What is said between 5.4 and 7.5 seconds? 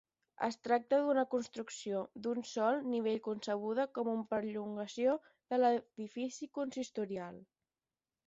de l'edifici consistorial.